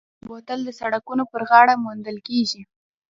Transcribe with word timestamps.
بوتل 0.27 0.59
د 0.65 0.69
سړکونو 0.79 1.23
پر 1.31 1.41
غاړه 1.49 1.73
موندل 1.83 2.17
کېږي. 2.27 2.61